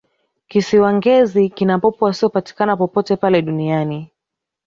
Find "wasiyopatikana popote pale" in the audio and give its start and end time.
2.05-3.37